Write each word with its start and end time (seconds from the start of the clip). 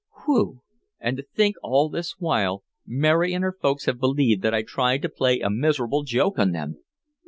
"Whew! 0.25 0.63
And 0.99 1.17
to 1.17 1.23
think, 1.35 1.57
all 1.61 1.87
this 1.87 2.15
while, 2.17 2.63
Mary 2.87 3.33
and 3.35 3.43
her 3.43 3.55
folks 3.61 3.85
have 3.85 3.99
believed 3.99 4.41
that 4.41 4.51
I 4.51 4.63
tried 4.63 5.03
to 5.03 5.09
play 5.09 5.39
a 5.39 5.51
miserable 5.51 6.01
joke 6.01 6.39
on 6.39 6.53
them! 6.53 6.79